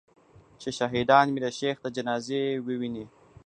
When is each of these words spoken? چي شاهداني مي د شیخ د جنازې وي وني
چي 0.61 0.69
شاهداني 0.77 1.31
مي 1.33 1.39
د 1.43 1.47
شیخ 1.57 1.75
د 1.81 1.87
جنازې 1.95 2.41
وي 2.65 2.75
وني 2.81 3.05